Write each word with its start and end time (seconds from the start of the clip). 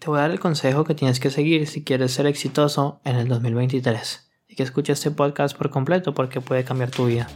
te 0.00 0.08
voy 0.08 0.18
a 0.18 0.22
dar 0.22 0.30
el 0.30 0.40
consejo 0.40 0.84
que 0.84 0.94
tienes 0.94 1.20
que 1.20 1.30
seguir 1.30 1.66
si 1.66 1.84
quieres 1.84 2.12
ser 2.12 2.26
exitoso 2.26 3.02
en 3.04 3.16
el 3.16 3.28
2023. 3.28 4.30
Y 4.48 4.56
que 4.56 4.62
escuches 4.62 4.98
este 4.98 5.10
podcast 5.10 5.56
por 5.56 5.70
completo 5.70 6.14
porque 6.14 6.40
puede 6.40 6.64
cambiar 6.64 6.90
tu 6.90 7.06
vida. 7.06 7.28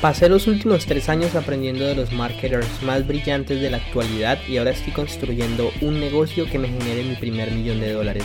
Pasé 0.00 0.28
los 0.28 0.46
últimos 0.46 0.86
tres 0.86 1.08
años 1.08 1.34
aprendiendo 1.34 1.84
de 1.84 1.96
los 1.96 2.12
marketers 2.12 2.82
más 2.84 3.06
brillantes 3.06 3.60
de 3.60 3.68
la 3.68 3.78
actualidad 3.78 4.38
y 4.48 4.56
ahora 4.56 4.70
estoy 4.70 4.92
construyendo 4.92 5.70
un 5.82 6.00
negocio 6.00 6.46
que 6.48 6.58
me 6.58 6.68
genere 6.68 7.02
mi 7.02 7.16
primer 7.16 7.50
millón 7.50 7.80
de 7.80 7.92
dólares. 7.92 8.24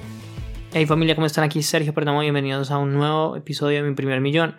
Hey 0.73 0.85
familia, 0.85 1.15
¿cómo 1.15 1.27
están? 1.27 1.43
Aquí 1.43 1.63
Sergio 1.63 1.93
Perdomo, 1.93 2.21
bienvenidos 2.21 2.71
a 2.71 2.77
un 2.77 2.93
nuevo 2.93 3.35
episodio 3.35 3.83
de 3.83 3.89
mi 3.89 3.93
primer 3.93 4.21
millón. 4.21 4.55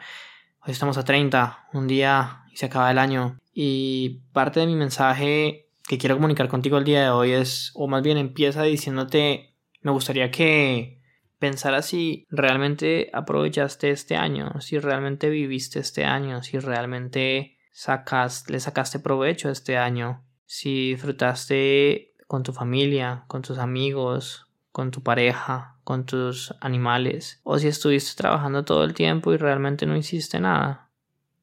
Hoy 0.60 0.72
estamos 0.72 0.98
a 0.98 1.06
30, 1.06 1.70
un 1.72 1.86
día 1.86 2.42
y 2.52 2.58
se 2.58 2.66
acaba 2.66 2.90
el 2.90 2.98
año. 2.98 3.38
Y 3.54 4.20
parte 4.34 4.60
de 4.60 4.66
mi 4.66 4.76
mensaje 4.76 5.70
que 5.88 5.96
quiero 5.96 6.16
comunicar 6.16 6.48
contigo 6.48 6.76
el 6.76 6.84
día 6.84 7.02
de 7.02 7.08
hoy 7.08 7.30
es, 7.30 7.70
o 7.74 7.88
más 7.88 8.02
bien 8.02 8.18
empieza 8.18 8.62
diciéndote, 8.62 9.54
me 9.80 9.90
gustaría 9.90 10.30
que 10.30 11.00
pensaras 11.38 11.86
si 11.86 12.26
realmente 12.28 13.08
aprovechaste 13.14 13.88
este 13.88 14.14
año, 14.14 14.60
si 14.60 14.78
realmente 14.78 15.30
viviste 15.30 15.78
este 15.78 16.04
año, 16.04 16.42
si 16.42 16.58
realmente 16.58 17.56
sacas, 17.72 18.50
le 18.50 18.60
sacaste 18.60 18.98
provecho 18.98 19.48
este 19.48 19.78
año, 19.78 20.22
si 20.44 20.90
disfrutaste 20.90 22.12
con 22.26 22.42
tu 22.42 22.52
familia, 22.52 23.24
con 23.28 23.40
tus 23.40 23.56
amigos, 23.56 24.51
con 24.72 24.90
tu 24.90 25.02
pareja, 25.02 25.76
con 25.84 26.04
tus 26.06 26.54
animales, 26.60 27.40
o 27.44 27.58
si 27.58 27.68
estuviste 27.68 28.16
trabajando 28.16 28.64
todo 28.64 28.84
el 28.84 28.94
tiempo 28.94 29.32
y 29.32 29.36
realmente 29.36 29.86
no 29.86 29.96
hiciste 29.96 30.40
nada. 30.40 30.90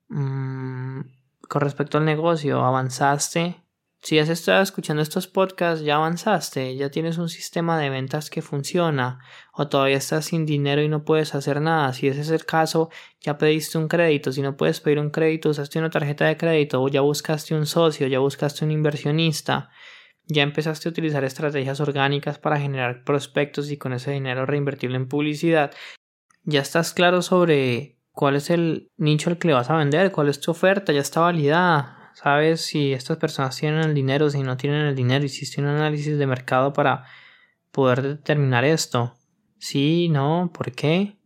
Mm, 0.10 1.02
con 1.48 1.62
respecto 1.62 1.98
al 1.98 2.06
negocio, 2.06 2.64
avanzaste 2.64 3.64
si 4.02 4.18
has 4.18 4.30
estado 4.30 4.62
escuchando 4.62 5.02
estos 5.02 5.28
podcasts, 5.28 5.84
ya 5.84 5.98
avanzaste, 5.98 6.78
ya 6.78 6.90
tienes 6.90 7.18
un 7.18 7.28
sistema 7.28 7.78
de 7.78 7.90
ventas 7.90 8.30
que 8.30 8.42
funciona, 8.42 9.20
o 9.52 9.68
todavía 9.68 9.98
estás 9.98 10.26
sin 10.26 10.46
dinero 10.46 10.82
y 10.82 10.88
no 10.88 11.04
puedes 11.04 11.36
hacer 11.36 11.60
nada. 11.60 11.92
Si 11.92 12.08
ese 12.08 12.22
es 12.22 12.30
el 12.30 12.46
caso, 12.46 12.90
ya 13.20 13.38
pediste 13.38 13.78
un 13.78 13.90
crédito. 13.90 14.32
Si 14.32 14.42
no 14.42 14.56
puedes 14.56 14.80
pedir 14.80 15.00
un 15.00 15.10
crédito, 15.10 15.50
usaste 15.50 15.80
una 15.80 15.90
tarjeta 15.90 16.26
de 16.26 16.38
crédito, 16.38 16.82
o 16.82 16.88
ya 16.88 17.02
buscaste 17.02 17.54
un 17.54 17.66
socio, 17.66 18.08
ya 18.08 18.20
buscaste 18.20 18.64
un 18.64 18.72
inversionista, 18.72 19.70
ya 20.30 20.44
empezaste 20.44 20.88
a 20.88 20.92
utilizar 20.92 21.26
estrategias 21.26 21.82
orgánicas 21.82 22.40
para 22.40 22.58
generar 22.58 23.04
prospectos 23.04 23.70
y 23.72 23.78
con 23.78 23.92
ese 23.92 24.12
dinero 24.12 24.46
reinvertirlo 24.46 24.96
en 24.96 25.10
publicidad. 25.10 25.72
Ya 26.44 26.62
estás 26.62 26.94
claro 26.94 27.22
sobre 27.22 27.98
cuál 28.14 28.38
es 28.38 28.50
el 28.50 28.90
nicho 28.96 29.30
al 29.30 29.38
que 29.38 29.50
le 29.50 29.56
vas 29.56 29.70
a 29.70 29.76
vender, 29.76 30.14
cuál 30.14 30.30
es 30.30 30.40
tu 30.40 30.52
oferta, 30.52 30.94
ya 30.94 31.02
está 31.02 31.20
validada 31.20 32.00
sabes 32.22 32.62
si 32.62 32.92
estas 32.92 33.18
personas 33.18 33.56
tienen 33.58 33.82
el 33.82 33.94
dinero, 33.94 34.30
si 34.30 34.44
no 34.44 34.58
tienen 34.58 34.86
el 34.86 34.96
dinero, 34.96 35.24
hiciste 35.24 35.62
un 35.62 35.68
análisis 35.68 36.18
de 36.18 36.28
mercado 36.28 36.74
para 36.74 37.06
poder 37.72 38.02
determinar 38.02 38.66
esto. 38.66 39.16
Sí, 39.58 40.10
no, 40.10 40.52
¿por 40.54 40.72
qué? 40.74 41.18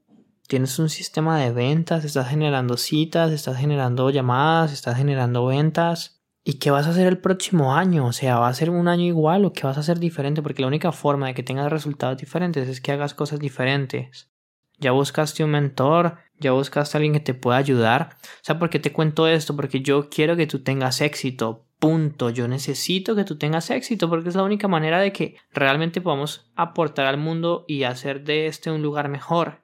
Tienes 0.48 0.78
un 0.78 0.90
sistema 0.90 1.40
de 1.40 1.52
ventas, 1.52 2.06
estás 2.06 2.30
generando 2.30 2.78
citas, 2.78 3.32
estás 3.32 3.58
generando 3.58 4.10
llamadas, 4.12 4.72
estás 4.72 4.98
generando 4.98 5.46
ventas. 5.46 6.23
¿Y 6.46 6.56
qué 6.56 6.72
vas 6.72 6.88
a 6.88 6.90
hacer 6.90 7.08
el 7.08 7.20
próximo 7.20 7.74
año? 7.74 8.06
O 8.06 8.12
sea, 8.12 8.38
¿va 8.38 8.50
a 8.50 8.54
ser 8.54 8.70
un 8.70 8.90
año 8.90 9.06
igual 9.06 9.46
o 9.46 9.54
qué 9.54 9.66
vas 9.66 9.78
a 9.78 9.80
hacer 9.80 10.00
diferente? 10.00 10.42
Porque 10.42 10.62
la 10.62 10.68
única 10.68 10.92
forma 10.92 11.28
de 11.28 11.34
que 11.34 11.44
tengas 11.44 11.72
resultados 11.72 12.18
diferentes 12.18 12.68
es 12.68 12.82
que 12.82 12.92
hagas 12.92 13.14
cosas 13.14 13.40
diferentes. 13.40 14.30
Ya 14.78 14.92
buscaste 14.92 15.46
un 15.46 15.52
mentor, 15.52 16.18
ya 16.40 16.52
buscaste 16.52 16.98
a 16.98 17.00
alguien 17.00 17.14
que 17.14 17.22
te 17.22 17.34
pueda 17.34 17.58
ayudar. 17.58 18.18
O 18.22 18.40
sea, 18.42 18.60
¿por 18.60 18.70
qué 18.70 18.80
te 18.80 18.92
cuento 18.92 19.28
esto? 19.28 19.56
Porque 19.56 19.82
yo 19.82 20.10
quiero 20.10 20.36
que 20.36 20.46
tú 20.46 20.64
tengas 20.64 21.00
éxito. 21.00 21.66
Punto. 21.80 22.30
Yo 22.30 22.50
necesito 22.50 23.16
que 23.16 23.24
tú 23.24 23.38
tengas 23.38 23.70
éxito 23.70 24.10
porque 24.10 24.28
es 24.28 24.36
la 24.36 24.44
única 24.44 24.68
manera 24.68 25.00
de 25.00 25.14
que 25.14 25.38
realmente 25.52 26.02
podamos 26.02 26.52
aportar 26.56 27.06
al 27.06 27.18
mundo 27.18 27.64
y 27.70 27.84
hacer 27.84 28.26
de 28.26 28.48
este 28.48 28.70
un 28.70 28.82
lugar 28.82 29.08
mejor. 29.08 29.62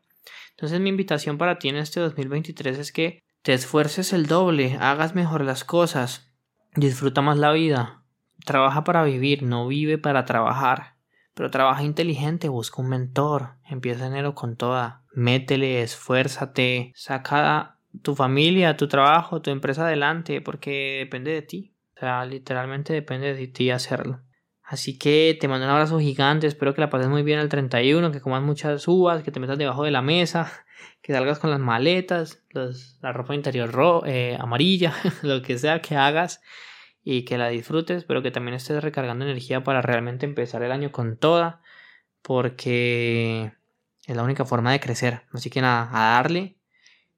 Entonces 0.51 0.79
mi 0.79 0.89
invitación 0.89 1.37
para 1.37 1.59
ti 1.59 1.67
en 1.67 1.75
este 1.75 1.99
2023 1.99 2.77
es 2.77 2.91
que 2.93 3.21
te 3.41 3.53
esfuerces 3.53 4.13
el 4.13 4.27
doble, 4.27 4.77
hagas 4.79 5.15
mejor 5.15 5.45
las 5.45 5.63
cosas, 5.63 6.28
disfruta 6.75 7.21
más 7.21 7.37
la 7.37 7.51
vida, 7.51 8.03
trabaja 8.45 8.83
para 8.83 9.03
vivir, 9.03 9.43
no 9.43 9.67
vive 9.67 9.97
para 9.97 10.25
trabajar. 10.25 10.95
Pero 11.33 11.51
trabaja 11.51 11.83
inteligente, 11.83 12.49
busca 12.49 12.81
un 12.81 12.89
mentor, 12.89 13.55
empieza 13.69 14.07
enero 14.07 14.35
con 14.35 14.57
toda, 14.57 15.03
métele, 15.13 15.81
esfuérzate, 15.81 16.91
saca 16.95 17.77
tu 18.01 18.15
familia, 18.15 18.75
tu 18.75 18.87
trabajo, 18.87 19.41
tu 19.41 19.49
empresa 19.49 19.85
adelante, 19.85 20.41
porque 20.41 20.97
depende 20.99 21.31
de 21.31 21.41
ti. 21.41 21.75
O 21.95 21.99
sea, 21.99 22.25
literalmente 22.25 22.93
depende 22.93 23.33
de 23.33 23.47
ti 23.47 23.71
hacerlo. 23.71 24.21
Así 24.63 24.97
que 24.97 25.35
te 25.39 25.47
mando 25.47 25.65
un 25.65 25.71
abrazo 25.71 25.99
gigante, 25.99 26.45
espero 26.45 26.73
que 26.73 26.81
la 26.81 26.89
pases 26.89 27.07
muy 27.07 27.23
bien 27.23 27.39
el 27.39 27.49
31, 27.49 28.11
que 28.11 28.21
comas 28.21 28.43
muchas 28.43 28.87
uvas, 28.87 29.23
que 29.23 29.31
te 29.31 29.39
metas 29.39 29.57
debajo 29.57 29.83
de 29.83 29.91
la 29.91 30.01
mesa, 30.01 30.51
que 31.01 31.13
salgas 31.13 31.39
con 31.39 31.49
las 31.49 31.59
maletas, 31.59 32.43
la 33.01 33.13
ropa 33.13 33.35
interior 33.35 34.03
eh, 34.05 34.37
amarilla, 34.39 34.93
lo 35.21 35.41
que 35.41 35.57
sea 35.57 35.81
que 35.81 35.95
hagas 35.95 36.41
y 37.03 37.23
que 37.23 37.37
la 37.37 37.49
disfrutes, 37.49 38.03
pero 38.03 38.21
que 38.21 38.31
también 38.31 38.55
estés 38.55 38.83
recargando 38.83 39.25
energía 39.25 39.63
para 39.63 39.81
realmente 39.81 40.25
empezar 40.25 40.63
el 40.63 40.71
año 40.71 40.91
con 40.91 41.17
toda, 41.17 41.61
porque 42.21 43.53
es 44.05 44.15
la 44.15 44.23
única 44.23 44.45
forma 44.45 44.71
de 44.71 44.79
crecer. 44.79 45.23
Así 45.31 45.49
que 45.49 45.61
nada, 45.61 45.89
a 45.91 46.15
darle. 46.15 46.57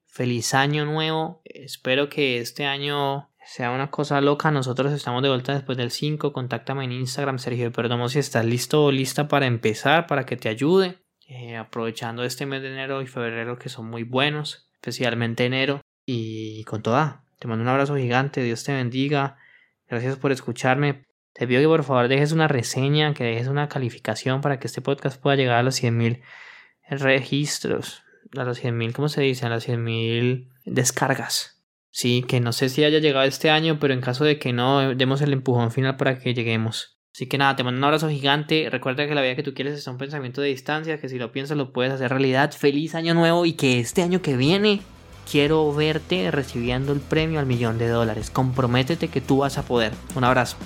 Feliz 0.05 0.53
año 0.53 0.85
nuevo. 0.85 1.41
Espero 1.45 2.09
que 2.09 2.39
este 2.39 2.65
año 2.65 3.29
sea 3.45 3.71
una 3.71 3.89
cosa 3.89 4.21
loca. 4.21 4.51
Nosotros 4.51 4.91
estamos 4.93 5.23
de 5.23 5.29
vuelta 5.29 5.53
después 5.53 5.77
del 5.77 5.91
5. 5.91 6.33
Contáctame 6.33 6.83
en 6.83 6.91
Instagram, 6.91 7.39
Sergio 7.39 7.71
Perdomo, 7.71 8.09
si 8.09 8.19
estás 8.19 8.45
listo 8.45 8.85
o 8.85 8.91
lista 8.91 9.27
para 9.27 9.45
empezar, 9.45 10.07
para 10.07 10.25
que 10.25 10.37
te 10.37 10.49
ayude. 10.49 11.00
Eh, 11.33 11.55
aprovechando 11.55 12.25
este 12.25 12.45
mes 12.45 12.61
de 12.61 12.73
enero 12.73 13.01
y 13.01 13.07
febrero 13.07 13.57
que 13.57 13.69
son 13.69 13.89
muy 13.89 14.03
buenos, 14.03 14.69
especialmente 14.73 15.45
enero. 15.45 15.79
Y 16.05 16.65
con 16.65 16.81
toda, 16.81 17.23
te 17.39 17.47
mando 17.47 17.63
un 17.63 17.69
abrazo 17.69 17.95
gigante. 17.95 18.43
Dios 18.43 18.65
te 18.65 18.73
bendiga. 18.73 19.37
Gracias 19.87 20.17
por 20.17 20.33
escucharme. 20.33 21.05
Te 21.31 21.47
pido 21.47 21.61
que 21.61 21.67
por 21.67 21.85
favor 21.85 22.09
dejes 22.09 22.33
una 22.33 22.49
reseña, 22.49 23.13
que 23.13 23.23
dejes 23.23 23.47
una 23.47 23.69
calificación 23.69 24.41
para 24.41 24.59
que 24.59 24.67
este 24.67 24.81
podcast 24.81 25.21
pueda 25.21 25.37
llegar 25.37 25.55
a 25.55 25.63
los 25.63 25.81
100.000 25.81 26.21
registros, 26.89 28.03
a 28.35 28.43
los 28.43 28.61
100.000, 28.61 28.91
¿cómo 28.91 29.07
se 29.07 29.21
dice? 29.21 29.45
A 29.45 29.49
las 29.49 29.65
100.000 29.65 30.49
descargas. 30.65 31.63
Sí, 31.91 32.25
que 32.27 32.41
no 32.41 32.51
sé 32.51 32.67
si 32.67 32.83
haya 32.83 32.99
llegado 32.99 33.25
este 33.25 33.49
año, 33.49 33.79
pero 33.79 33.93
en 33.93 34.01
caso 34.01 34.25
de 34.25 34.37
que 34.37 34.51
no, 34.51 34.95
demos 34.95 35.21
el 35.21 35.31
empujón 35.31 35.71
final 35.71 35.95
para 35.95 36.19
que 36.19 36.33
lleguemos. 36.33 37.00
Así 37.13 37.27
que 37.27 37.37
nada, 37.37 37.55
te 37.55 37.63
mando 37.63 37.77
un 37.77 37.83
abrazo 37.83 38.09
gigante. 38.09 38.69
Recuerda 38.69 39.05
que 39.07 39.15
la 39.15 39.21
vida 39.21 39.35
que 39.35 39.43
tú 39.43 39.53
quieres 39.53 39.77
es 39.77 39.85
un 39.87 39.97
pensamiento 39.97 40.41
de 40.41 40.47
distancia, 40.47 40.99
que 40.99 41.09
si 41.09 41.19
lo 41.19 41.31
piensas 41.31 41.57
lo 41.57 41.73
puedes 41.73 41.91
hacer 41.91 42.09
realidad. 42.09 42.51
Feliz 42.51 42.95
año 42.95 43.13
nuevo 43.13 43.45
y 43.45 43.53
que 43.53 43.79
este 43.79 44.01
año 44.01 44.21
que 44.21 44.37
viene 44.37 44.81
quiero 45.29 45.73
verte 45.73 46.31
recibiendo 46.31 46.93
el 46.93 46.99
premio 46.99 47.39
al 47.39 47.45
millón 47.45 47.77
de 47.77 47.89
dólares. 47.89 48.29
Comprométete 48.29 49.09
que 49.09 49.21
tú 49.21 49.39
vas 49.39 49.57
a 49.57 49.63
poder. 49.63 49.91
Un 50.15 50.23
abrazo. 50.23 50.57